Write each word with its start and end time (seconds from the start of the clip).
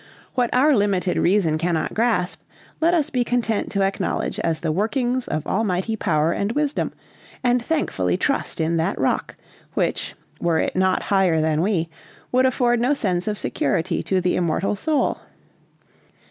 "What 0.33 0.49
our 0.51 0.75
limited 0.75 1.17
reason 1.17 1.59
cannot 1.59 1.93
grasp, 1.93 2.41
let 2.79 2.95
us 2.95 3.11
be 3.11 3.23
content 3.23 3.69
to 3.73 3.83
acknowledge 3.83 4.39
as 4.39 4.61
the 4.61 4.71
workings 4.71 5.27
of 5.27 5.45
Almighty 5.45 5.95
power 5.95 6.31
and 6.31 6.53
wisdom, 6.53 6.91
and 7.43 7.63
thankfully 7.63 8.17
trust 8.17 8.59
in 8.59 8.77
that 8.77 8.97
'Rock,' 8.99 9.35
which, 9.75 10.15
were 10.39 10.57
it 10.57 10.75
not 10.75 11.03
higher 11.13 11.39
than 11.39 11.61
we, 11.61 11.87
would 12.31 12.47
afford 12.47 12.79
no 12.81 12.95
sense 12.95 13.27
of 13.27 13.37
security 13.37 14.01
to 14.01 14.19
the 14.19 14.35
immortal 14.35 14.75
soul. 14.75 15.19